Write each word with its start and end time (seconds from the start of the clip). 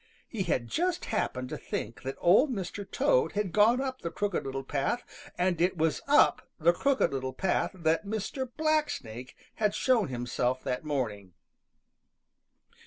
He 0.27 0.41
had 0.41 0.67
just 0.67 1.05
happened 1.05 1.49
to 1.49 1.59
think 1.59 2.01
that 2.01 2.15
Old 2.17 2.49
Mr. 2.51 2.89
Toad 2.89 3.33
had 3.33 3.51
gone 3.51 3.79
up 3.79 4.01
the 4.01 4.09
Crooked 4.09 4.43
Little 4.43 4.63
Path, 4.63 5.03
and 5.37 5.61
it 5.61 5.77
was 5.77 6.01
up 6.07 6.49
the 6.59 6.73
Crooked 6.73 7.13
Little 7.13 7.33
Path 7.33 7.69
that 7.75 8.03
Mr. 8.03 8.49
Blacksnake 8.51 9.35
had 9.57 9.75
shown 9.75 10.07
himself 10.07 10.63
that 10.63 10.83
morning. 10.83 11.33